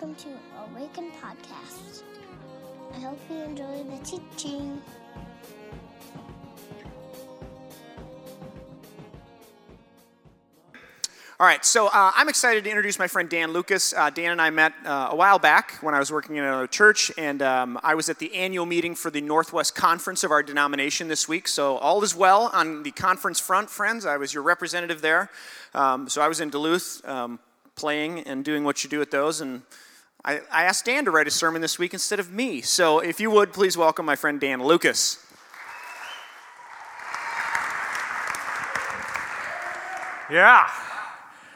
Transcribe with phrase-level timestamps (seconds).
[0.00, 0.28] welcome to
[0.70, 2.02] Awaken Podcast.
[2.94, 4.80] I hope you enjoy the teaching.
[11.40, 13.92] All right, so uh, I'm excited to introduce my friend Dan Lucas.
[13.92, 16.68] Uh, Dan and I met uh, a while back when I was working in another
[16.68, 20.44] church, and um, I was at the annual meeting for the Northwest Conference of our
[20.44, 21.48] denomination this week.
[21.48, 24.06] So all is well on the conference front, friends.
[24.06, 25.28] I was your representative there.
[25.74, 27.40] Um, so I was in Duluth um,
[27.74, 29.62] playing and doing what you do at those, and
[30.24, 32.60] I, I asked Dan to write a sermon this week instead of me.
[32.60, 35.24] So if you would, please welcome my friend Dan Lucas.
[40.30, 40.68] Yeah.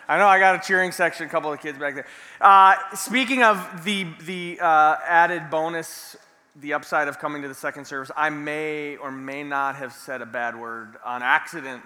[0.09, 2.07] I know I got a cheering section, a couple of kids back there.
[2.41, 6.17] Uh, speaking of the, the uh, added bonus,
[6.61, 10.23] the upside of coming to the second service, I may or may not have said
[10.23, 11.83] a bad word on accident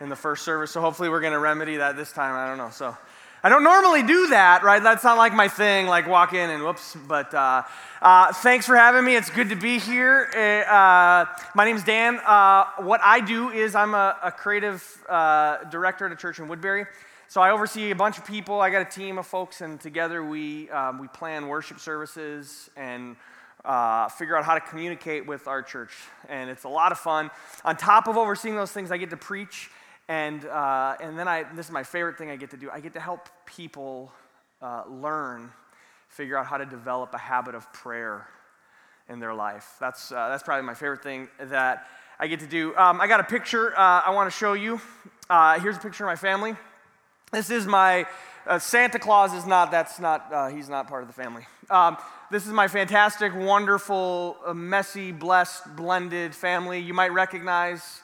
[0.00, 0.70] in the first service.
[0.70, 2.34] So hopefully we're going to remedy that this time.
[2.34, 2.70] I don't know.
[2.70, 2.96] So
[3.44, 4.82] I don't normally do that, right?
[4.82, 6.96] That's not like my thing, like walk in and whoops.
[7.06, 7.64] But uh,
[8.00, 9.16] uh, thanks for having me.
[9.16, 10.30] It's good to be here.
[10.66, 12.20] Uh, my name's Dan.
[12.24, 16.48] Uh, what I do is I'm a, a creative uh, director at a church in
[16.48, 16.86] Woodbury.
[17.28, 18.62] So I oversee a bunch of people.
[18.62, 23.14] I got a team of folks, and together we, um, we plan worship services and
[23.62, 25.92] uh, figure out how to communicate with our church.
[26.30, 27.30] And it's a lot of fun.
[27.62, 29.70] On top of overseeing those things, I get to preach.
[30.08, 32.70] And, uh, and then I, this is my favorite thing I get to do.
[32.70, 34.12] I get to help people
[34.60, 35.50] uh, learn,
[36.08, 38.28] figure out how to develop a habit of prayer
[39.08, 39.76] in their life.
[39.80, 41.86] That's, uh, that's probably my favorite thing that
[42.18, 42.76] I get to do.
[42.76, 44.80] Um, I got a picture uh, I want to show you.
[45.28, 46.54] Uh, here's a picture of my family.
[47.32, 48.06] This is my
[48.46, 49.70] uh, Santa Claus is not.
[49.70, 50.32] That's not.
[50.32, 51.46] Uh, he's not part of the family.
[51.70, 51.96] Um,
[52.30, 56.78] this is my fantastic, wonderful, uh, messy, blessed, blended family.
[56.78, 58.02] You might recognize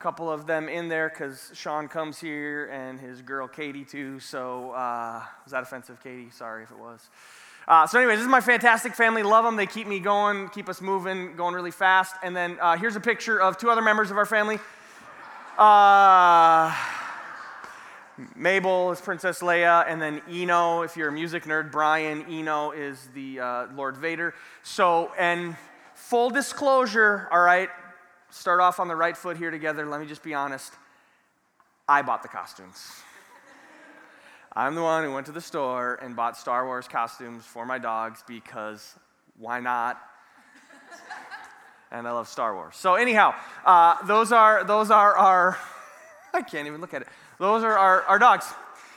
[0.00, 4.18] couple of them in there because Sean comes here and his girl Katie too.
[4.18, 6.30] So uh, was that offensive, Katie?
[6.30, 7.10] Sorry if it was.
[7.68, 9.22] Uh, so, anyways, this is my fantastic family.
[9.22, 9.56] Love them.
[9.56, 12.16] They keep me going, keep us moving, going really fast.
[12.22, 14.58] And then uh, here's a picture of two other members of our family.
[15.58, 16.74] Uh,
[18.34, 23.08] Mabel is Princess Leia, and then Eno, if you're a music nerd, Brian Eno is
[23.14, 24.34] the uh, Lord Vader.
[24.62, 25.56] So, and
[25.94, 27.68] full disclosure, all right,
[28.30, 29.86] start off on the right foot here together.
[29.86, 30.72] Let me just be honest.
[31.88, 32.78] I bought the costumes.
[34.52, 37.78] I'm the one who went to the store and bought Star Wars costumes for my
[37.78, 38.94] dogs because
[39.38, 40.00] why not?
[41.90, 42.76] and I love Star Wars.
[42.76, 45.58] So anyhow, uh, those are those are our.
[46.34, 47.08] I can't even look at it.
[47.38, 48.46] Those are our, our dogs.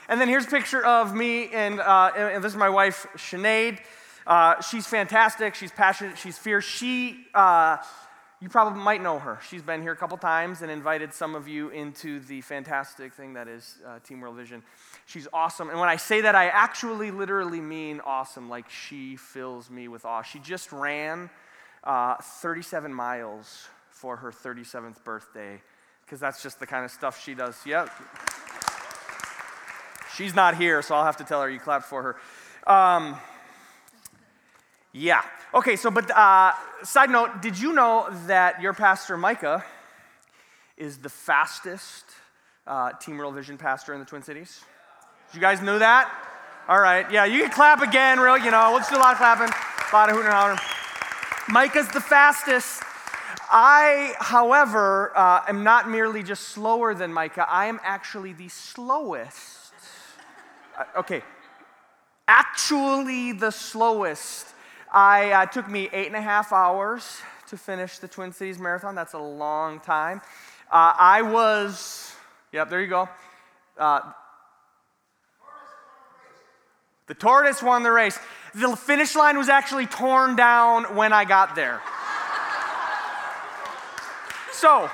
[0.08, 3.78] And then here's a picture of me, and, uh, and this is my wife, Sinead.
[4.26, 5.54] Uh, she's fantastic.
[5.54, 6.18] She's passionate.
[6.18, 6.64] She's fierce.
[6.64, 7.78] She, uh,
[8.44, 9.38] you probably might know her.
[9.48, 13.32] She's been here a couple times and invited some of you into the fantastic thing
[13.32, 14.62] that is uh, Team World Vision.
[15.06, 15.70] She's awesome.
[15.70, 18.50] And when I say that, I actually literally mean awesome.
[18.50, 20.20] Like she fills me with awe.
[20.20, 21.30] She just ran
[21.84, 25.62] uh, 37 miles for her 37th birthday
[26.04, 27.56] because that's just the kind of stuff she does.
[27.64, 27.88] Yep.
[30.14, 32.02] She's not here, so I'll have to tell her you clapped for
[32.66, 32.70] her.
[32.70, 33.16] Um,
[34.94, 35.20] yeah.
[35.52, 39.62] Okay, so, but uh, side note, did you know that your pastor, Micah,
[40.78, 42.04] is the fastest
[42.66, 44.64] uh, Team World Vision pastor in the Twin Cities?
[45.28, 46.10] Did you guys know that?
[46.66, 49.18] All right, yeah, you can clap again, real, you know, let's do a lot of
[49.18, 50.58] clapping, a lot of hooting and hollering.
[51.50, 52.82] Micah's the fastest.
[53.50, 59.64] I, however, uh, am not merely just slower than Micah, I am actually the slowest
[60.76, 61.22] uh, okay,
[62.26, 64.48] actually the slowest.
[64.94, 68.94] I uh, took me eight and a half hours to finish the Twin Cities Marathon.
[68.94, 70.20] That's a long time.
[70.70, 72.14] Uh, I was,
[72.52, 73.08] yep, there you go.
[73.76, 74.12] Uh,
[77.08, 78.16] the tortoise won the race.
[78.54, 81.82] The finish line was actually torn down when I got there.
[84.52, 84.88] so,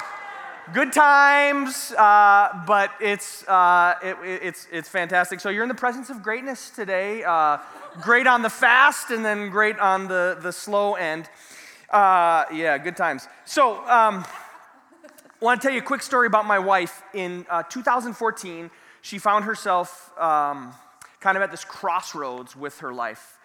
[0.72, 5.40] good times, uh, but it's, uh, it, it's, it's fantastic.
[5.40, 7.24] So you're in the presence of greatness today.
[7.24, 7.58] Uh,
[8.00, 11.28] great on the fast and then great on the, the slow end.
[11.90, 13.26] Uh, yeah, good times.
[13.44, 17.02] So um, I want to tell you a quick story about my wife.
[17.14, 18.70] In uh, 2014,
[19.02, 20.72] she found herself um,
[21.20, 23.38] kind of at this crossroads with her life.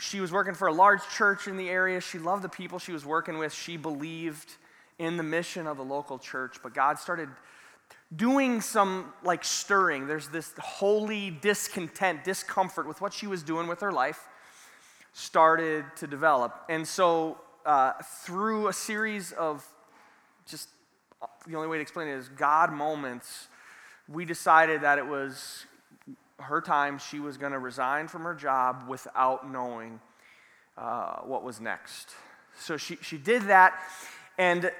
[0.00, 2.00] She was working for a large church in the area.
[2.00, 3.52] She loved the people she was working with.
[3.52, 4.56] She believed
[4.98, 7.28] in the mission of the local church, but God started
[8.14, 10.06] doing some like stirring.
[10.06, 14.26] There's this holy discontent, discomfort with what she was doing with her life
[15.12, 16.64] started to develop.
[16.68, 17.92] And so, uh,
[18.24, 19.66] through a series of
[20.46, 20.68] just
[21.46, 23.48] the only way to explain it is God moments,
[24.08, 25.66] we decided that it was
[26.38, 30.00] her time, she was going to resign from her job without knowing
[30.76, 32.10] uh, what was next.
[32.58, 33.80] So she, she did that,
[34.38, 34.70] and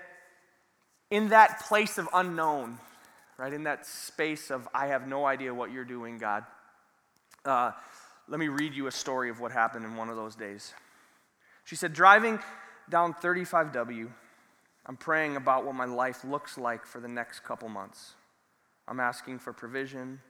[1.11, 2.79] in that place of unknown,
[3.37, 6.45] right, in that space of, I have no idea what you're doing, God,
[7.45, 7.73] uh,
[8.29, 10.75] let me read you a story of what happened in one of those days.
[11.65, 12.39] She said, Driving
[12.91, 14.09] down 35W,
[14.87, 18.15] I'm praying about what my life looks like for the next couple months.
[18.87, 20.21] I'm asking for provision,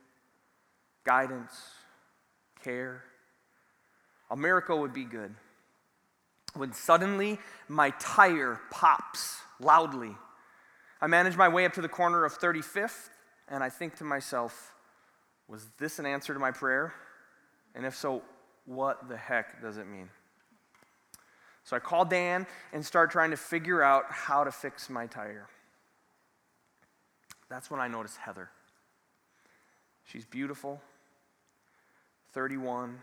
[1.05, 1.53] guidance,
[2.63, 3.03] care.
[4.31, 5.35] A miracle would be good.
[6.55, 7.39] When suddenly
[7.69, 10.17] my tire pops loudly,
[11.01, 13.11] I manage my way up to the corner of 35th,
[13.49, 14.73] and I think to myself,
[15.47, 16.93] was this an answer to my prayer?
[17.75, 18.23] And if so,
[18.67, 20.11] what the heck does it mean?
[21.65, 25.49] So I call Dan and start trying to figure out how to fix my tire.
[27.49, 28.51] That's when I notice Heather.
[30.05, 30.81] She's beautiful,
[32.33, 32.99] 31,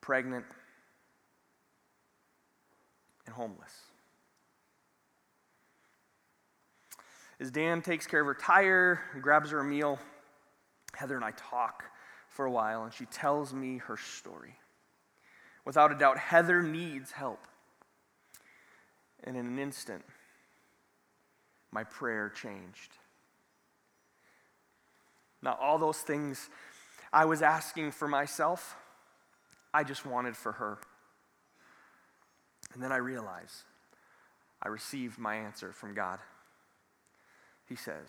[0.00, 0.44] pregnant,
[3.26, 3.72] and homeless.
[7.40, 9.98] As Dan takes care of her tire, grabs her a meal,
[10.94, 11.84] Heather and I talk
[12.28, 14.56] for a while, and she tells me her story.
[15.64, 17.40] Without a doubt, Heather needs help.
[19.24, 20.04] And in an instant,
[21.72, 22.92] my prayer changed.
[25.42, 26.50] Now, all those things
[27.12, 28.76] I was asking for myself,
[29.72, 30.78] I just wanted for her.
[32.74, 33.64] And then I realized
[34.62, 36.18] I received my answer from God.
[37.70, 38.08] He says,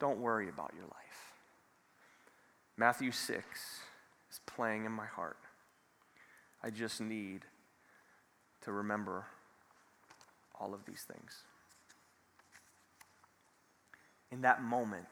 [0.00, 1.34] Don't worry about your life.
[2.76, 3.44] Matthew 6
[4.30, 5.36] is playing in my heart.
[6.62, 7.42] I just need
[8.62, 9.26] to remember
[10.58, 11.42] all of these things.
[14.32, 15.04] In that moment,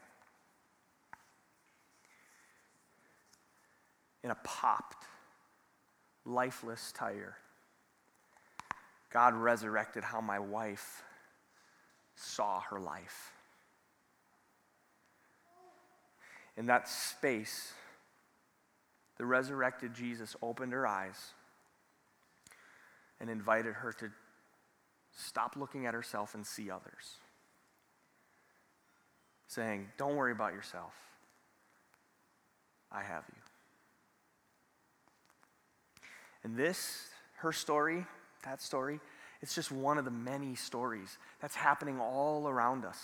[4.23, 5.05] in a popped,
[6.25, 7.37] lifeless tire,
[9.11, 11.03] God resurrected how my wife
[12.15, 13.33] saw her life.
[16.57, 17.73] In that space,
[19.17, 21.33] the resurrected Jesus opened her eyes
[23.19, 24.09] and invited her to
[25.15, 27.17] stop looking at herself and see others.
[29.47, 30.93] Saying, Don't worry about yourself.
[32.91, 33.41] I have you.
[36.43, 37.07] And this,
[37.37, 38.05] her story,
[38.43, 38.99] that story,
[39.41, 42.99] it's just one of the many stories that's happening all around us.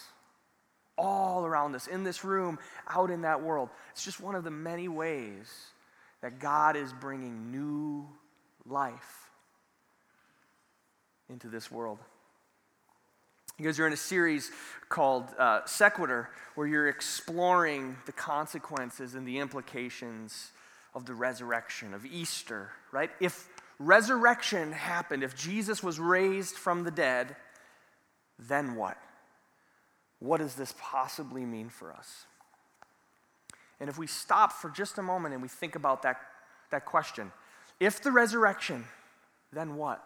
[1.02, 2.60] All around us, in this room,
[2.90, 3.70] out in that world.
[3.92, 5.48] It's just one of the many ways
[6.22, 8.06] that God is bringing new
[8.66, 9.30] life
[11.30, 12.00] into this world.
[13.58, 14.52] Because You guys are in a series
[14.90, 20.52] called uh, Sequitur, where you're exploring the consequences and the implications
[20.94, 23.12] of the resurrection, of Easter, right?
[23.20, 23.48] If
[23.78, 27.36] resurrection happened, if Jesus was raised from the dead,
[28.38, 28.98] then what?
[30.20, 32.26] What does this possibly mean for us?
[33.80, 36.20] And if we stop for just a moment and we think about that,
[36.72, 37.32] that question,
[37.80, 38.86] if the resurrection,
[39.54, 40.06] then what?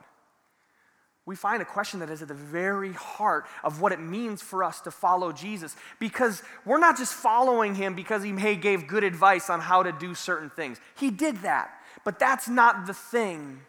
[1.25, 4.63] we find a question that is at the very heart of what it means for
[4.63, 5.75] us to follow Jesus.
[5.97, 9.93] Because we're not just following him because he may gave good advice on how to
[9.93, 10.79] do certain things.
[10.97, 11.71] He did that.
[12.03, 13.61] But that's not the thing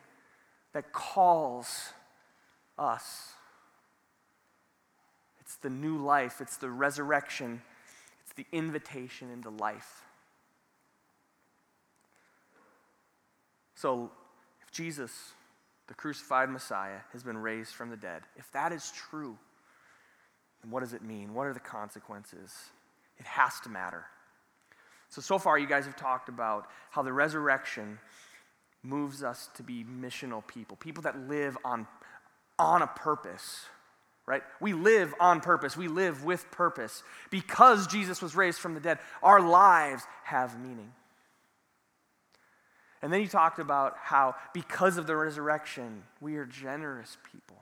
[0.72, 1.92] that calls
[2.76, 3.30] us.
[5.64, 7.60] The new life, it's the resurrection,
[8.22, 10.02] it's the invitation into life.
[13.74, 14.12] So,
[14.62, 15.32] if Jesus
[15.86, 18.22] the crucified Messiah, has been raised from the dead.
[18.36, 19.36] If that is true,
[20.62, 21.34] then what does it mean?
[21.34, 22.52] What are the consequences?
[23.18, 24.04] It has to matter.
[25.10, 27.98] So, so far, you guys have talked about how the resurrection
[28.82, 31.86] moves us to be missional people, people that live on,
[32.58, 33.66] on a purpose,
[34.26, 34.42] right?
[34.60, 35.76] We live on purpose.
[35.76, 37.02] We live with purpose.
[37.30, 40.92] Because Jesus was raised from the dead, our lives have meaning.
[43.02, 47.58] And then he talked about how, because of the resurrection, we are generous people.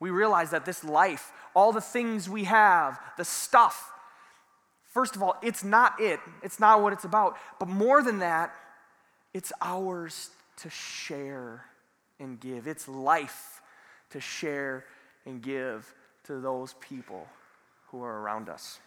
[0.00, 3.92] We realize that this life, all the things we have, the stuff,
[4.88, 6.20] first of all, it's not it.
[6.42, 7.36] It's not what it's about.
[7.60, 8.54] But more than that,
[9.34, 11.66] it's ours to share
[12.18, 12.66] and give.
[12.66, 13.60] It's life
[14.10, 14.84] to share
[15.26, 17.26] and give to those people
[17.88, 18.80] who are around us.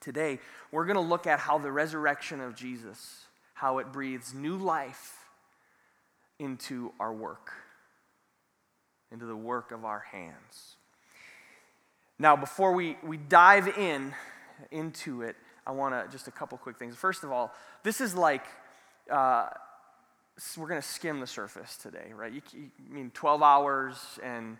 [0.00, 0.38] Today,
[0.70, 3.24] we're going to look at how the resurrection of Jesus
[3.60, 5.18] how it breathes new life
[6.38, 7.52] into our work,
[9.12, 10.76] into the work of our hands.
[12.18, 14.14] Now, before we, we dive in
[14.70, 15.36] into it,
[15.66, 16.96] I want to just a couple quick things.
[16.96, 18.46] First of all, this is like,
[19.10, 19.48] uh,
[20.56, 22.32] we're going to skim the surface today, right?
[22.32, 24.56] You, you I mean 12 hours and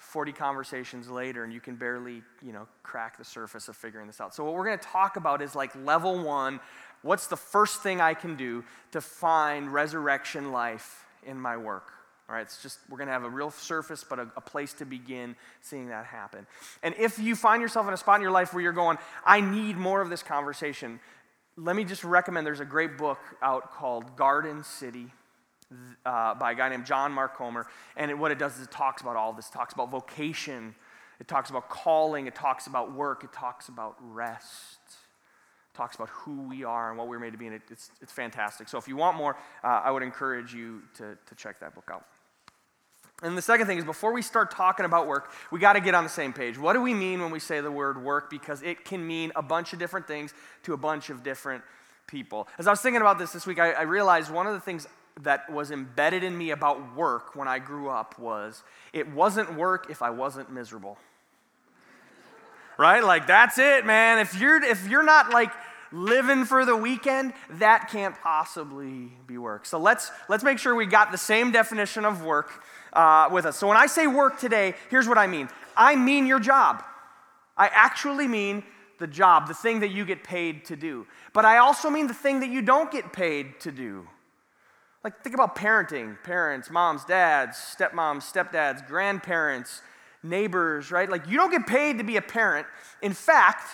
[0.00, 4.18] 40 conversations later, and you can barely, you know, crack the surface of figuring this
[4.18, 4.34] out.
[4.34, 6.58] So what we're going to talk about is like level one.
[7.02, 11.92] What's the first thing I can do to find resurrection life in my work?
[12.28, 14.72] All right, it's just, we're going to have a real surface, but a, a, place
[14.74, 16.46] to begin seeing that happen.
[16.82, 19.40] And if you find yourself in a spot in your life where you're going, I
[19.40, 21.00] need more of this conversation,
[21.56, 25.12] let me just recommend there's a great book out called Garden City
[26.04, 27.66] uh, by a guy named John Mark Comer.
[27.96, 29.48] And it, what it does is it talks about all this.
[29.48, 30.74] It talks about vocation,
[31.20, 34.78] it talks about calling, it talks about work, it talks about rest
[35.80, 38.12] talks about who we are and what we're made to be, and it, it's, it's
[38.12, 38.68] fantastic.
[38.68, 41.88] So if you want more, uh, I would encourage you to, to check that book
[41.90, 42.04] out.
[43.22, 45.94] And the second thing is, before we start talking about work, we got to get
[45.94, 46.58] on the same page.
[46.58, 48.30] What do we mean when we say the word work?
[48.30, 51.62] Because it can mean a bunch of different things to a bunch of different
[52.06, 52.48] people.
[52.58, 54.86] As I was thinking about this this week, I, I realized one of the things
[55.22, 58.62] that was embedded in me about work when I grew up was
[58.92, 60.98] it wasn't work if I wasn't miserable.
[62.78, 63.04] right?
[63.04, 64.18] Like that's it, man.
[64.18, 65.50] If you're if you're not like
[65.92, 69.66] living for the weekend, that can't possibly be work.
[69.66, 73.56] So let's let's make sure we got the same definition of work uh, with us.
[73.56, 76.82] So when I say work today, here's what I mean I mean your job.
[77.56, 78.62] I actually mean
[78.98, 81.06] the job, the thing that you get paid to do.
[81.32, 84.06] But I also mean the thing that you don't get paid to do.
[85.02, 89.80] Like, think about parenting parents, moms, dads, stepmoms, stepdads, grandparents,
[90.22, 91.08] neighbors, right?
[91.08, 92.66] Like, you don't get paid to be a parent.
[93.00, 93.64] In fact,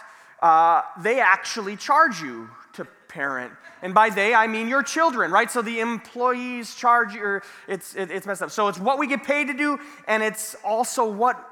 [0.40, 3.52] uh, they actually charge you to parent.
[3.82, 5.50] And by they, I mean your children, right?
[5.50, 8.50] So the employees charge you, it's, it, it's messed up.
[8.50, 11.42] So it's what we get paid to do, and it's also what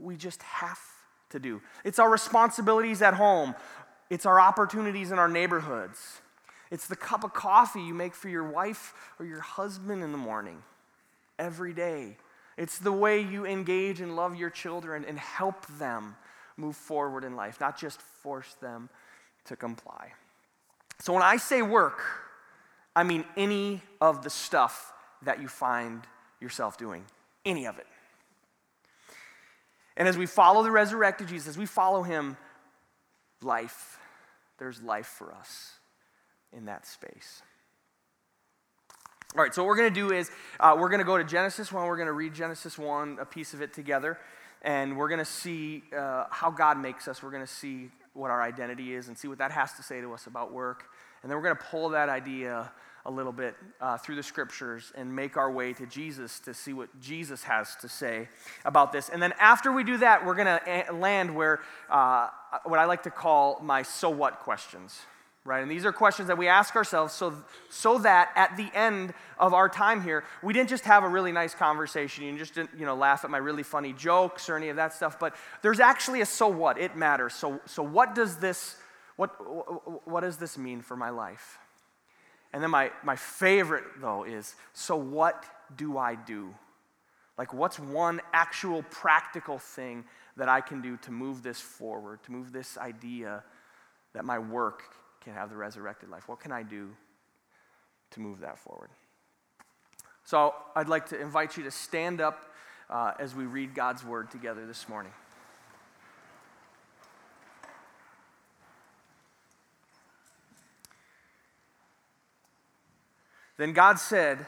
[0.00, 0.80] we just have
[1.30, 1.60] to do.
[1.84, 3.54] It's our responsibilities at home,
[4.10, 6.20] it's our opportunities in our neighborhoods.
[6.70, 10.18] It's the cup of coffee you make for your wife or your husband in the
[10.18, 10.62] morning
[11.38, 12.16] every day.
[12.56, 16.16] It's the way you engage and love your children and help them
[16.56, 18.88] move forward in life, not just force them
[19.44, 20.12] to comply.
[21.00, 22.00] So when I say work,
[22.94, 24.92] I mean any of the stuff
[25.22, 26.02] that you find
[26.40, 27.04] yourself doing,
[27.44, 27.86] any of it.
[29.96, 32.36] And as we follow the resurrected Jesus, as we follow him,
[33.42, 33.98] life,
[34.58, 35.75] there's life for us
[36.52, 37.42] in that space.
[39.36, 41.24] All right, so what we're going to do is uh, we're going to go to
[41.24, 41.86] Genesis 1.
[41.86, 44.18] We're going to read Genesis 1, a piece of it together,
[44.62, 47.22] and we're going to see uh, how God makes us.
[47.22, 50.00] We're going to see what our identity is and see what that has to say
[50.00, 50.84] to us about work.
[51.22, 52.72] And then we're going to pull that idea
[53.04, 56.72] a little bit uh, through the scriptures and make our way to Jesus to see
[56.72, 58.28] what Jesus has to say
[58.64, 59.08] about this.
[59.08, 61.60] And then after we do that, we're going to land where
[61.90, 62.28] uh,
[62.64, 65.00] what I like to call my so what questions.
[65.46, 65.62] Right?
[65.62, 67.32] And these are questions that we ask ourselves so,
[67.70, 71.30] so that at the end of our time here, we didn't just have a really
[71.30, 72.24] nice conversation.
[72.24, 74.92] You just didn't, you know, laugh at my really funny jokes or any of that
[74.92, 76.78] stuff, but there's actually a so what.
[76.78, 77.32] It matters.
[77.32, 78.76] So, so what does this,
[79.14, 79.28] what,
[80.04, 81.58] what does this mean for my life?
[82.52, 85.44] And then my, my favorite, though, is so what
[85.76, 86.52] do I do?
[87.38, 90.04] Like, what's one actual practical thing
[90.36, 93.44] that I can do to move this forward, to move this idea
[94.12, 94.82] that my work
[95.26, 96.28] can have the resurrected life?
[96.28, 96.90] What can I do
[98.12, 98.90] to move that forward?
[100.22, 102.44] So I'd like to invite you to stand up
[102.88, 105.10] uh, as we read God's word together this morning.
[113.56, 114.46] Then God said,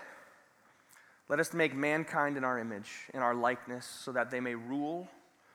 [1.29, 5.09] Let us make mankind in our image, in our likeness, so that they may rule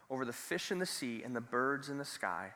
[0.10, 2.52] over the fish in the sea and the birds in the sky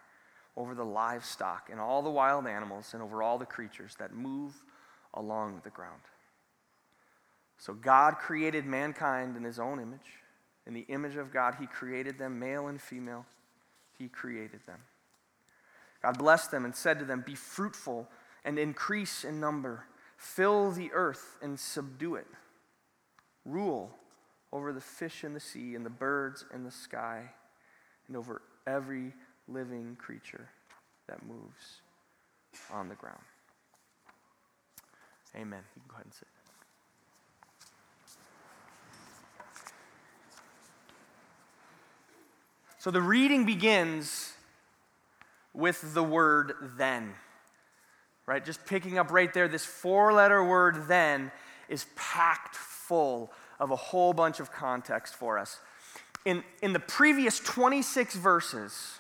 [0.58, 4.54] over the livestock and all the wild animals and over all the creatures that move
[5.14, 6.02] along the ground.
[7.60, 10.00] So God created mankind in his own image.
[10.66, 13.26] In the image of God, he created them, male and female.
[13.98, 14.80] He created them.
[16.04, 18.08] God blessed them and said to them, Be fruitful
[18.44, 19.86] and increase in number,
[20.18, 22.28] fill the earth and subdue it,
[23.46, 23.92] rule
[24.52, 27.32] over the fish in the sea and the birds in the sky,
[28.08, 29.14] and over every
[29.48, 30.50] living creature
[31.08, 31.82] that moves
[32.72, 33.22] on the ground.
[35.36, 35.62] Amen.
[35.76, 36.28] You can go ahead and sit.
[42.80, 44.34] So the reading begins
[45.54, 47.14] with the word then.
[48.26, 48.44] Right?
[48.44, 51.32] Just picking up right there, this four letter word then
[51.70, 55.60] is packed full of a whole bunch of context for us.
[56.26, 59.00] In, in the previous 26 verses,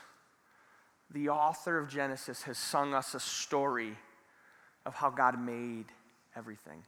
[1.12, 3.98] the author of Genesis has sung us a story
[4.86, 5.86] of how God made
[6.36, 6.84] everything.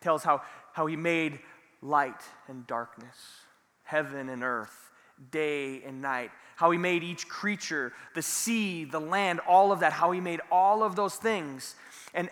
[0.00, 1.40] tells how, how he made
[1.82, 3.16] light and darkness,
[3.82, 4.90] heaven and earth,
[5.30, 9.92] day and night, how he made each creature, the sea, the land, all of that,
[9.92, 11.74] how he made all of those things.
[12.14, 12.28] And,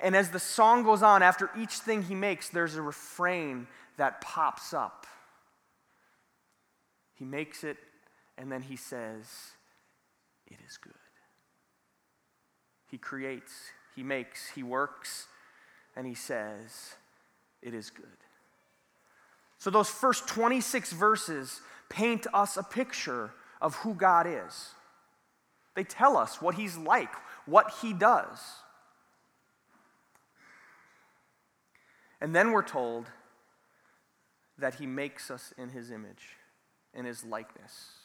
[0.00, 3.66] and as the song goes on, after each thing he makes, there's a refrain
[3.96, 5.06] that pops up.
[7.14, 7.76] He makes it,
[8.36, 9.26] and then he says,
[10.46, 10.92] It is good.
[12.90, 13.52] He creates,
[13.96, 15.26] he makes, he works,
[15.96, 16.94] and he says,
[17.62, 18.06] It is good.
[19.58, 24.74] So, those first 26 verses paint us a picture of who God is.
[25.74, 27.10] They tell us what He's like,
[27.46, 28.38] what He does.
[32.20, 33.06] And then we're told
[34.58, 36.36] that He makes us in His image,
[36.94, 38.03] in His likeness.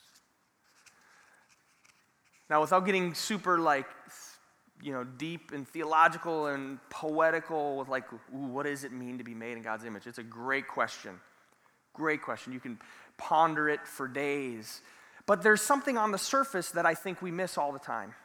[2.50, 3.86] Now, without getting super like,
[4.82, 9.24] you know, deep and theological and poetical with like, ooh, what does it mean to
[9.24, 10.08] be made in God's image?
[10.08, 11.20] It's a great question.
[11.94, 12.54] Great question.
[12.54, 12.80] You can
[13.18, 14.82] ponder it for days.
[15.26, 18.16] But there's something on the surface that I think we miss all the time.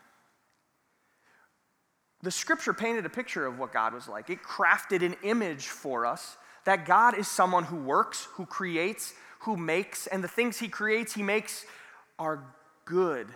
[2.22, 4.30] The scripture painted a picture of what God was like.
[4.30, 9.58] It crafted an image for us that God is someone who works, who creates, who
[9.58, 11.66] makes, and the things he creates, he makes
[12.18, 12.42] are
[12.86, 13.28] good.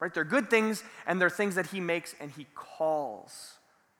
[0.00, 0.12] Right?
[0.12, 3.52] They're good things, and they're things that he makes and he calls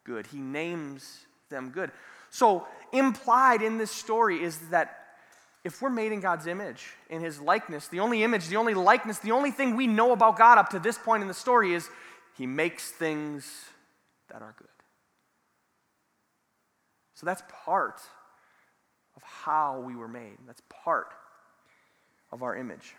[0.05, 0.27] good.
[0.27, 1.91] He names them good.
[2.31, 4.97] So, implied in this story is that
[5.63, 9.19] if we're made in God's image, in his likeness, the only image, the only likeness,
[9.19, 11.89] the only thing we know about God up to this point in the story is
[12.39, 13.67] he makes things
[14.31, 14.69] that are good.
[17.15, 18.01] So that's part
[19.17, 20.39] of how we were made.
[20.47, 21.09] That's part
[22.33, 22.95] of our image.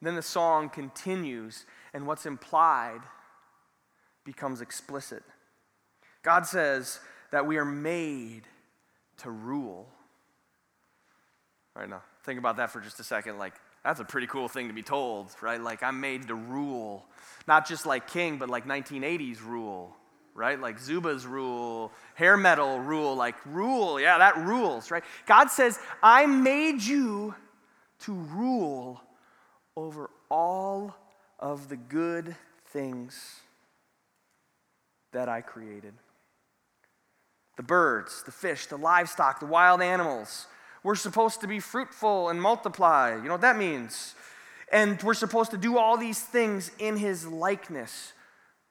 [0.00, 3.00] Then the song continues, and what's implied
[4.24, 5.22] becomes explicit.
[6.22, 8.42] God says that we are made
[9.18, 9.88] to rule.
[11.74, 13.38] All right, now, think about that for just a second.
[13.38, 15.60] Like, that's a pretty cool thing to be told, right?
[15.60, 17.06] Like, I'm made to rule.
[17.46, 19.96] Not just like king, but like 1980s rule,
[20.34, 20.60] right?
[20.60, 23.98] Like Zuba's rule, hair metal rule, like rule.
[23.98, 25.04] Yeah, that rules, right?
[25.26, 27.34] God says, I made you
[28.00, 29.00] to rule
[29.78, 30.96] over all
[31.38, 32.34] of the good
[32.72, 33.40] things
[35.12, 35.94] that I created
[37.56, 40.46] the birds, the fish, the livestock, the wild animals.
[40.84, 43.16] We're supposed to be fruitful and multiply.
[43.16, 44.14] You know what that means?
[44.70, 48.12] And we're supposed to do all these things in his likeness,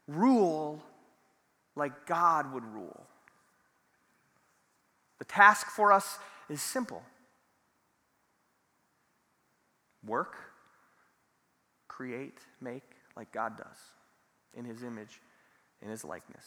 [0.08, 0.82] rule
[1.76, 3.06] like God would rule.
[5.20, 6.18] The task for us
[6.50, 7.04] is simple
[10.06, 10.38] work,
[11.98, 12.84] create, make
[13.16, 13.78] like God does
[14.54, 15.20] in his image,
[15.82, 16.46] in his likeness.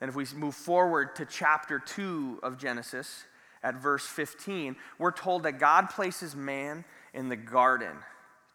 [0.00, 3.24] And if we move forward to chapter 2 of Genesis,
[3.62, 7.96] at verse 15, we're told that God places man in the garden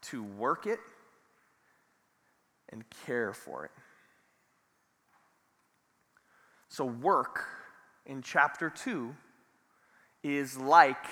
[0.01, 0.79] to work it
[2.69, 3.71] and care for it.
[6.69, 7.45] So, work
[8.05, 9.15] in chapter 2
[10.23, 11.05] is like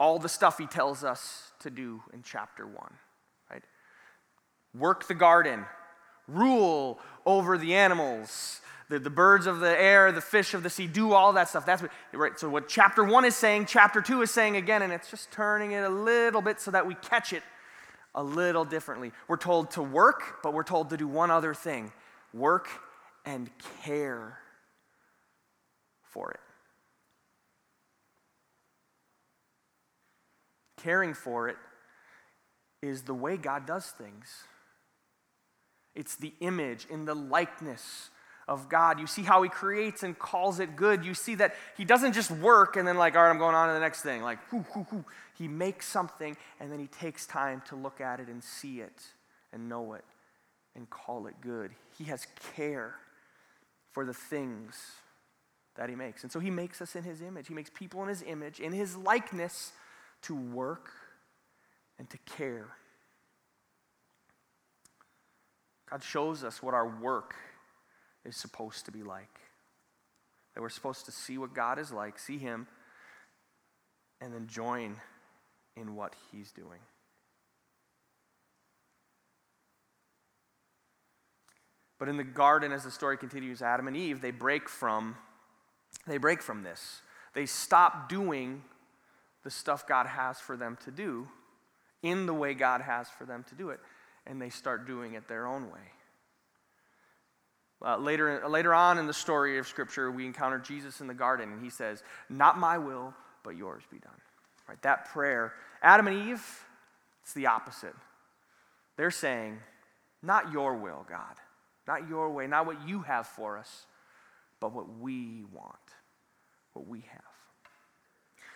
[0.00, 2.92] all the stuff he tells us to do in chapter 1, right?
[4.76, 5.64] Work the garden,
[6.26, 10.86] rule over the animals, the, the birds of the air, the fish of the sea,
[10.86, 11.64] do all that stuff.
[11.64, 12.38] That's what, right?
[12.38, 15.72] So, what chapter one is saying, chapter two is saying again, and it's just turning
[15.72, 17.42] it a little bit so that we catch it
[18.14, 19.12] a little differently.
[19.28, 21.92] We're told to work, but we're told to do one other thing
[22.32, 22.68] work
[23.24, 23.50] and
[23.82, 24.38] care
[26.02, 26.40] for it.
[30.78, 31.56] Caring for it
[32.82, 34.44] is the way God does things.
[35.94, 38.10] It's the image in the likeness
[38.46, 39.00] of God.
[39.00, 41.04] You see how he creates and calls it good.
[41.04, 43.68] You see that he doesn't just work and then, like, all right, I'm going on
[43.68, 44.22] to the next thing.
[44.22, 45.04] Like, whoo, whoo, whoo.
[45.36, 49.02] He makes something and then he takes time to look at it and see it
[49.52, 50.04] and know it
[50.76, 51.70] and call it good.
[51.96, 52.96] He has care
[53.92, 54.76] for the things
[55.76, 56.22] that he makes.
[56.22, 57.48] And so he makes us in his image.
[57.48, 59.72] He makes people in his image, in his likeness,
[60.22, 60.90] to work
[61.98, 62.68] and to care.
[65.90, 67.34] God shows us what our work
[68.24, 69.40] is supposed to be like.
[70.54, 72.66] That we're supposed to see what God is like, see Him,
[74.20, 74.96] and then join
[75.76, 76.80] in what He's doing.
[81.98, 85.16] But in the garden, as the story continues, Adam and Eve, they break from,
[86.06, 87.00] they break from this.
[87.34, 88.62] They stop doing
[89.42, 91.28] the stuff God has for them to do
[92.02, 93.80] in the way God has for them to do it,
[94.26, 95.80] and they start doing it their own way.
[97.84, 101.52] Uh, later, later on in the story of Scripture, we encounter Jesus in the garden,
[101.52, 104.12] and he says, Not my will, but yours be done.
[104.68, 104.80] Right?
[104.82, 106.64] That prayer, Adam and Eve,
[107.22, 107.94] it's the opposite.
[108.96, 109.58] They're saying,
[110.22, 111.34] Not your will, God.
[111.86, 113.86] Not your way, not what you have for us,
[114.60, 115.76] but what we want,
[116.72, 117.20] what we have.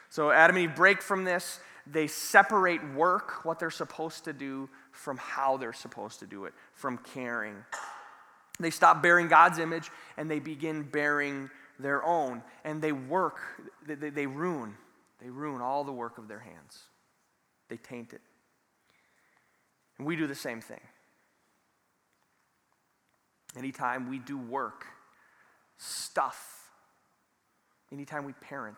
[0.08, 1.60] So Adam and Eve break from this.
[1.90, 6.54] They separate work, what they're supposed to do, from how they're supposed to do it,
[6.74, 7.56] from caring.
[8.60, 11.48] They stop bearing God's image and they begin bearing
[11.78, 12.42] their own.
[12.64, 13.38] And they work,
[13.86, 14.74] they, they, they ruin,
[15.20, 16.82] they ruin all the work of their hands.
[17.68, 18.20] They taint it.
[19.96, 20.80] And we do the same thing.
[23.56, 24.86] Anytime we do work,
[25.78, 26.70] stuff,
[27.92, 28.76] anytime we parent,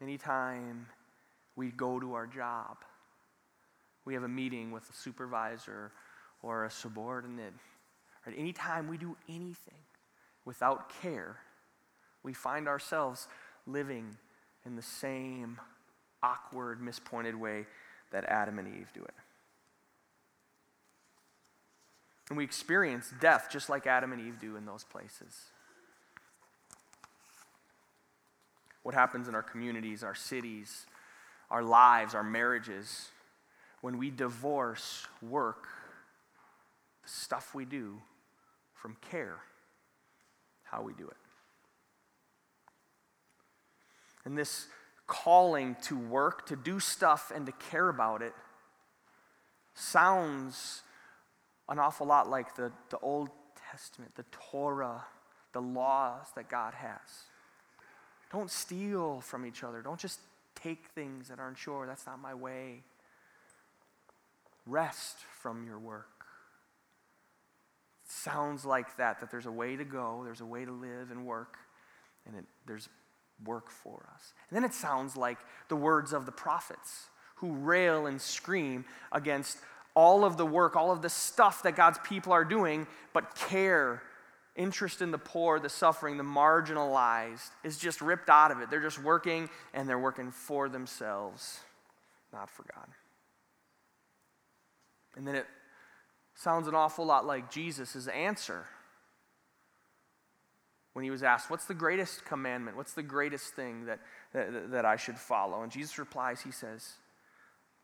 [0.00, 0.86] anytime
[1.56, 2.78] we go to our job,
[4.04, 5.92] we have a meeting with a supervisor
[6.42, 7.54] or a subordinate,
[8.26, 8.36] right?
[8.38, 9.78] anytime we do anything
[10.44, 11.36] without care,
[12.22, 13.26] we find ourselves
[13.66, 14.16] living
[14.64, 15.58] in the same
[16.22, 17.66] awkward, mispointed way
[18.10, 19.14] that Adam and Eve do it.
[22.28, 25.46] And we experience death just like Adam and Eve do in those places.
[28.86, 30.86] What happens in our communities, our cities,
[31.50, 33.08] our lives, our marriages,
[33.80, 35.66] when we divorce work,
[37.02, 38.00] the stuff we do,
[38.74, 39.38] from care,
[40.62, 41.16] how we do it.
[44.24, 44.68] And this
[45.08, 48.34] calling to work, to do stuff, and to care about it
[49.74, 50.82] sounds
[51.68, 53.30] an awful lot like the, the Old
[53.68, 55.06] Testament, the Torah,
[55.52, 57.24] the laws that God has.
[58.32, 59.82] Don't steal from each other.
[59.82, 60.20] Don't just
[60.54, 61.86] take things that aren't sure.
[61.86, 62.82] That's not my way.
[64.66, 66.26] Rest from your work.
[68.04, 71.10] It sounds like that, that there's a way to go, there's a way to live
[71.10, 71.56] and work,
[72.26, 72.88] and it, there's
[73.44, 74.32] work for us.
[74.48, 79.58] And then it sounds like the words of the prophets who rail and scream against
[79.94, 84.02] all of the work, all of the stuff that God's people are doing, but care,
[84.56, 88.70] interest in the poor, the suffering, the marginalized is just ripped out of it.
[88.70, 91.60] They're just working and they're working for themselves,
[92.32, 92.88] not for God.
[95.16, 95.46] And then it
[96.34, 98.66] sounds an awful lot like Jesus' answer
[100.92, 102.76] when he was asked, What's the greatest commandment?
[102.76, 104.00] What's the greatest thing that,
[104.32, 105.62] that, that I should follow?
[105.62, 106.94] And Jesus replies, He says,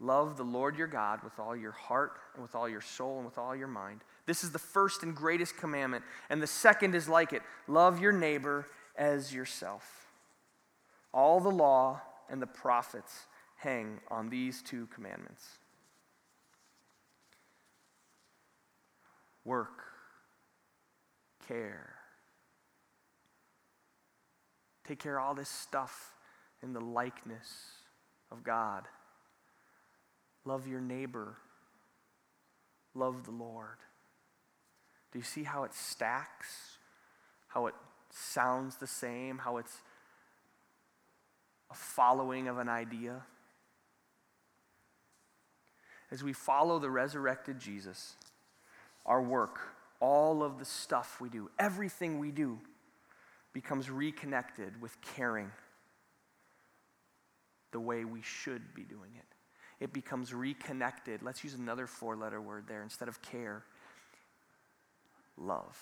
[0.00, 3.26] Love the Lord your God with all your heart and with all your soul and
[3.26, 4.00] with all your mind.
[4.26, 6.04] This is the first and greatest commandment.
[6.30, 10.12] And the second is like it love your neighbor as yourself.
[11.12, 15.44] All the law and the prophets hang on these two commandments
[19.44, 19.82] work,
[21.48, 21.94] care.
[24.86, 26.14] Take care of all this stuff
[26.62, 27.48] in the likeness
[28.30, 28.84] of God.
[30.44, 31.36] Love your neighbor.
[32.94, 33.78] Love the Lord.
[35.12, 36.78] Do you see how it stacks?
[37.48, 37.74] How it
[38.10, 39.38] sounds the same?
[39.38, 39.76] How it's
[41.70, 43.22] a following of an idea?
[46.10, 48.14] As we follow the resurrected Jesus,
[49.06, 49.60] our work,
[50.00, 52.58] all of the stuff we do, everything we do,
[53.52, 55.50] becomes reconnected with caring
[57.70, 59.32] the way we should be doing it
[59.82, 61.22] it becomes reconnected.
[61.22, 63.64] Let's use another four letter word there instead of care
[65.42, 65.78] love.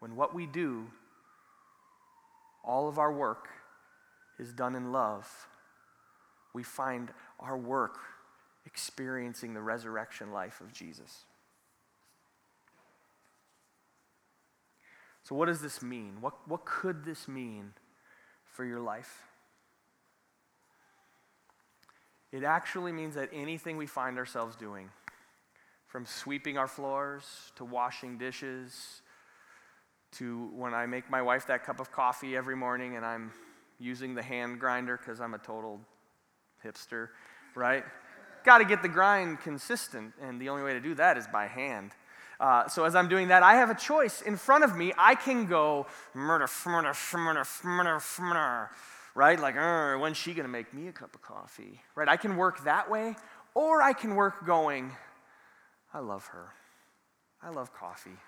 [0.00, 0.86] When what we do,
[2.64, 3.48] all of our work,
[4.38, 5.48] is done in love,
[6.52, 7.98] we find our work
[8.66, 11.24] experiencing the resurrection life of Jesus.
[15.22, 16.18] So, what does this mean?
[16.20, 17.72] What, what could this mean
[18.44, 19.24] for your life?
[22.30, 24.90] It actually means that anything we find ourselves doing,
[25.96, 27.24] from sweeping our floors
[27.56, 29.00] to washing dishes
[30.12, 33.32] to when I make my wife that cup of coffee every morning and I'm
[33.78, 35.80] using the hand grinder because I'm a total
[36.62, 37.08] hipster,
[37.54, 37.82] right?
[38.44, 41.46] Got to get the grind consistent, and the only way to do that is by
[41.46, 41.92] hand.
[42.38, 44.92] Uh, so as I'm doing that, I have a choice in front of me.
[44.98, 48.70] I can go murder, murder, murder, murder, murder,
[49.14, 49.40] right?
[49.40, 49.54] Like,
[49.98, 52.06] when's she to make me a cup of coffee, right?
[52.06, 53.16] I can work that way,
[53.54, 54.92] or I can work going,
[55.96, 56.52] I love her.
[57.42, 58.18] I love coffee.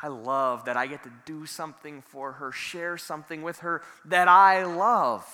[0.00, 4.28] I love that I get to do something for her, share something with her that
[4.28, 5.26] I love.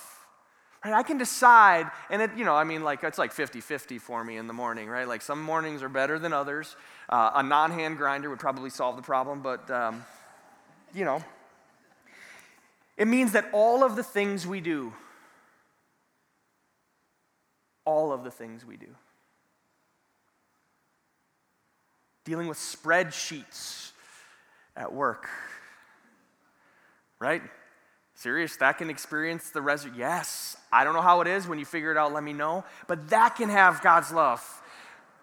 [0.82, 0.94] Right?
[0.94, 4.24] I can decide, and it, you know, I mean, like, it's like 50 50 for
[4.24, 5.06] me in the morning, right?
[5.06, 6.74] Like, some mornings are better than others.
[7.06, 10.06] Uh, a non hand grinder would probably solve the problem, but, um,
[10.94, 11.22] you know,
[12.96, 14.90] it means that all of the things we do,
[17.84, 18.88] all of the things we do,
[22.26, 23.92] dealing with spreadsheets
[24.76, 25.28] at work,
[27.20, 27.40] right?
[28.16, 30.00] Serious, that can experience the resurrection.
[30.00, 31.46] Yes, I don't know how it is.
[31.46, 32.64] When you figure it out, let me know.
[32.88, 34.42] But that can have God's love,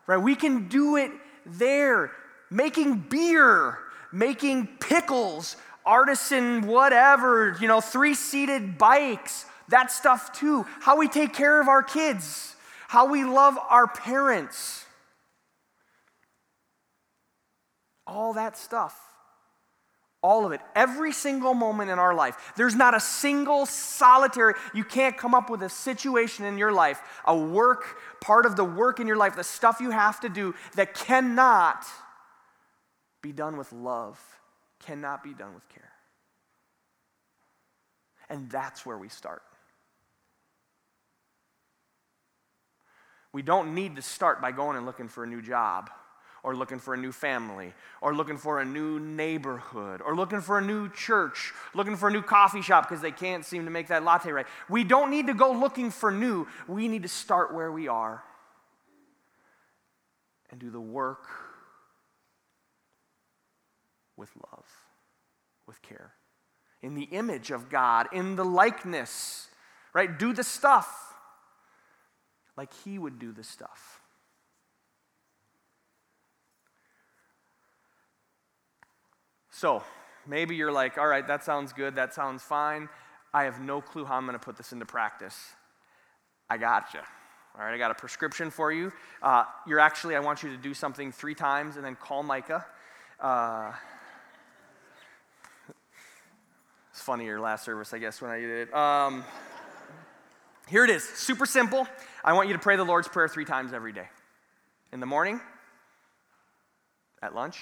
[0.07, 0.17] right?
[0.17, 1.11] We can do it
[1.45, 2.11] there,
[2.49, 3.79] making beer,
[4.13, 10.65] making pickles, artisan whatever, you know, three seated bikes, that stuff too.
[10.79, 12.55] How we take care of our kids,
[12.87, 14.82] how we love our parents.
[18.13, 18.95] All that stuff.
[20.21, 20.61] All of it.
[20.75, 22.53] Every single moment in our life.
[22.55, 27.01] There's not a single solitary, you can't come up with a situation in your life,
[27.25, 30.53] a work, part of the work in your life, the stuff you have to do
[30.75, 31.85] that cannot
[33.21, 34.19] be done with love
[34.79, 35.91] cannot be done with care.
[38.29, 39.41] And that's where we start.
[43.31, 45.89] We don't need to start by going and looking for a new job
[46.43, 50.57] or looking for a new family or looking for a new neighborhood or looking for
[50.57, 53.87] a new church, looking for a new coffee shop because they can't seem to make
[53.87, 54.45] that latte right.
[54.69, 56.47] We don't need to go looking for new.
[56.67, 58.23] We need to start where we are
[60.51, 61.27] and do the work
[64.17, 64.65] with love,
[65.65, 66.11] with care.
[66.81, 69.47] In the image of God, in the likeness,
[69.93, 70.19] right?
[70.19, 71.13] Do the stuff
[72.57, 73.92] like He would do the stuff.
[79.63, 79.81] So,
[80.27, 82.89] maybe you're like, all right, that sounds good, that sounds fine.
[83.33, 85.37] I have no clue how I'm going to put this into practice.
[86.49, 86.99] I got you.
[86.99, 88.91] All right, I got a prescription for you.
[89.21, 92.65] Uh, you're actually, I want you to do something three times and then call Micah.
[93.21, 93.71] Uh,
[96.91, 98.73] it's funny your last service, I guess, when I did it.
[98.73, 99.23] Um,
[100.67, 101.87] here it is, super simple.
[102.21, 104.09] I want you to pray the Lord's Prayer three times every day
[104.91, 105.39] in the morning,
[107.21, 107.61] at lunch,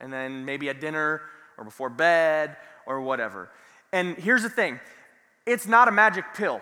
[0.00, 1.22] and then maybe at dinner
[1.58, 2.56] or before bed
[2.86, 3.50] or whatever.
[3.92, 4.80] And here's the thing
[5.46, 6.60] it's not a magic pill.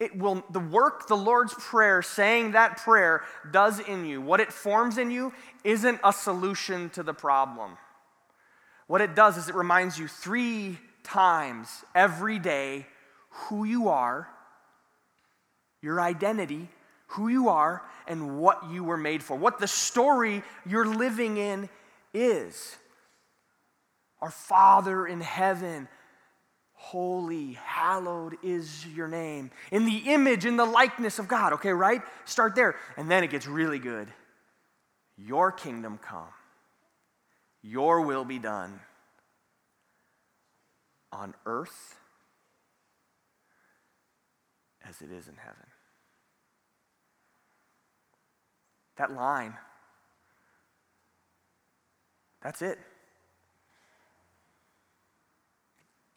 [0.00, 4.52] It will, the work the Lord's Prayer, saying that prayer, does in you, what it
[4.52, 5.32] forms in you,
[5.62, 7.78] isn't a solution to the problem.
[8.88, 12.86] What it does is it reminds you three times every day
[13.30, 14.28] who you are,
[15.80, 16.68] your identity,
[17.06, 21.68] who you are, and what you were made for, what the story you're living in
[22.14, 22.76] is.
[24.20, 25.88] Our Father in heaven,
[26.74, 29.50] holy, hallowed is your name.
[29.70, 32.02] In the image, in the likeness of God, okay, right?
[32.24, 32.76] Start there.
[32.96, 34.08] And then it gets really good.
[35.16, 36.28] Your kingdom come
[37.62, 38.80] your will be done
[41.12, 41.96] on earth
[44.88, 45.71] as it is in heaven.
[48.96, 49.54] That line,
[52.42, 52.78] that's it.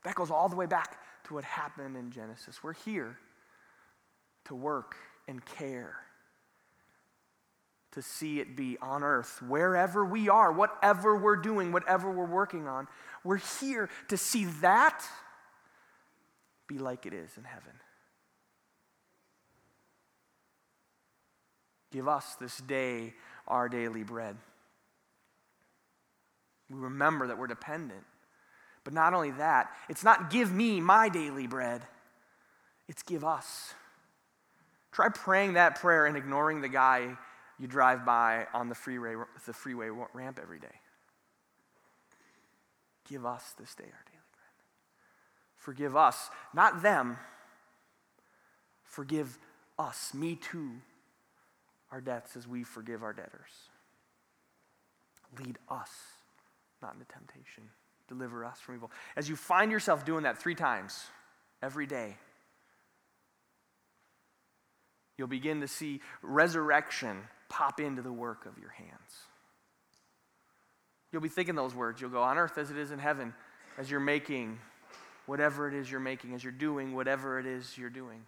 [0.04, 2.64] That goes all the way back to what happened in Genesis.
[2.64, 3.18] We're here
[4.46, 4.96] to work
[5.28, 5.96] and care
[7.96, 12.68] to see it be on earth, wherever we are, whatever we're doing, whatever we're working
[12.68, 12.88] on.
[13.24, 15.02] We're here to see that
[16.68, 17.72] be like it is in heaven.
[21.96, 23.14] Give us this day
[23.48, 24.36] our daily bread.
[26.70, 28.04] We remember that we're dependent.
[28.84, 31.84] But not only that, it's not give me my daily bread,
[32.90, 33.74] it's give us.
[34.92, 37.16] Try praying that prayer and ignoring the guy
[37.58, 40.76] you drive by on the freeway, the freeway ramp every day.
[43.08, 44.52] Give us this day our daily bread.
[45.56, 47.16] Forgive us, not them.
[48.84, 49.38] Forgive
[49.80, 50.72] us, me too,
[51.92, 53.52] our debts as we forgive our debtors.
[55.40, 55.92] Lead us
[56.82, 57.64] not into temptation.
[58.08, 58.92] Deliver us from evil.
[59.16, 61.06] As you find yourself doing that three times
[61.62, 62.18] every day,
[65.18, 67.18] you'll begin to see resurrection
[67.50, 68.92] pop into the work of your hands.
[71.12, 72.02] You'll be thinking those words.
[72.02, 73.34] You'll go, on earth as it is in heaven,
[73.78, 74.60] as you're making
[75.26, 78.26] whatever it is you're making, as you're doing whatever it is you're doing.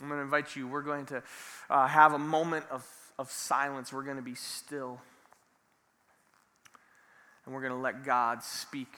[0.00, 0.66] I'm going to invite you.
[0.66, 1.22] We're going to
[1.68, 2.86] uh, have a moment of,
[3.18, 3.92] of silence.
[3.92, 5.00] We're going to be still.
[7.44, 8.92] And we're going to let God speak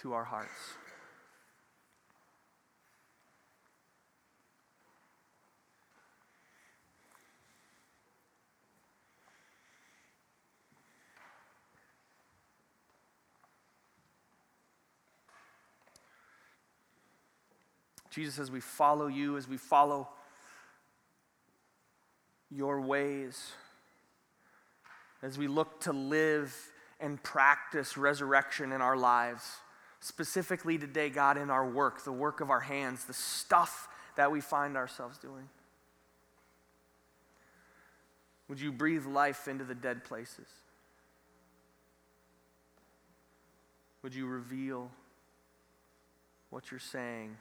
[0.00, 0.74] to our hearts.
[18.14, 20.08] Jesus, as we follow you, as we follow
[22.48, 23.50] your ways,
[25.20, 26.54] as we look to live
[27.00, 29.56] and practice resurrection in our lives,
[29.98, 34.40] specifically today, God, in our work, the work of our hands, the stuff that we
[34.40, 35.48] find ourselves doing.
[38.48, 40.46] Would you breathe life into the dead places?
[44.02, 44.92] Would you reveal
[46.50, 47.36] what you're saying?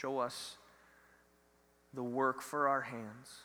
[0.00, 0.58] Show us
[1.92, 3.40] the work for our hands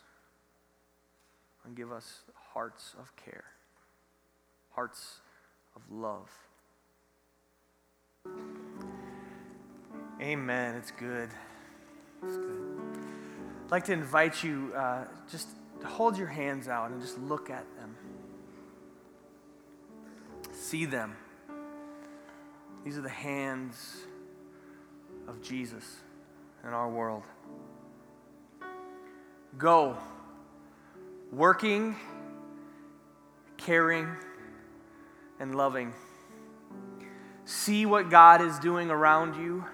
[1.64, 2.20] and give us
[2.52, 3.46] hearts of care,
[4.70, 5.16] hearts
[5.74, 6.30] of love.
[10.20, 10.76] Amen.
[10.76, 11.30] It's good.
[12.22, 12.78] It's good.
[13.64, 15.48] I'd like to invite you uh, just
[15.80, 17.96] to hold your hands out and just look at them.
[20.52, 21.16] See them.
[22.84, 24.04] These are the hands
[25.26, 26.03] of Jesus
[26.66, 27.22] in our world.
[29.58, 29.96] Go,
[31.32, 31.96] working,
[33.56, 34.08] caring,
[35.38, 35.92] and loving.
[37.44, 39.64] See what God is doing around you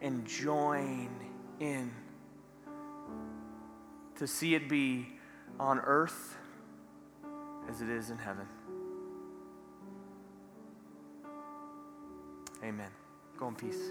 [0.00, 1.08] and join
[1.58, 1.90] in
[4.16, 5.06] to see it be
[5.58, 6.36] on earth
[7.68, 8.46] as it is in heaven.
[12.62, 12.90] Amen.
[13.38, 13.90] Go in peace.